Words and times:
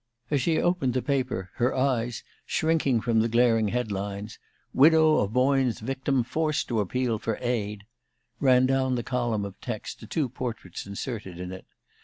As 0.31 0.41
she 0.41 0.59
opened 0.59 0.95
the 0.95 1.03
paper, 1.03 1.51
her 1.57 1.75
eyes, 1.75 2.23
shrinking 2.47 3.01
from 3.01 3.19
the 3.19 3.27
glaring 3.29 3.67
head 3.67 3.91
lines, 3.91 4.39
"Widow 4.73 5.17
of 5.19 5.31
Boyne's 5.31 5.79
Victim 5.79 6.23
Forced 6.23 6.67
to 6.69 6.79
Appeal 6.79 7.19
for 7.19 7.37
Aid," 7.39 7.85
ran 8.39 8.65
down 8.65 8.95
the 8.95 9.03
column 9.03 9.45
of 9.45 9.61
text 9.61 9.99
to 9.99 10.07
two 10.07 10.27
portraits 10.27 10.87
inserted 10.87 11.39
in 11.39 11.51
it. 11.51 11.65